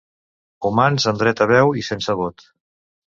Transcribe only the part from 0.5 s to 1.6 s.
Humans, amb dret a